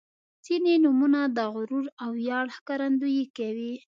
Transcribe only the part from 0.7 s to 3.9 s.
نومونه د غرور او ویاړ ښکارندويي کوي.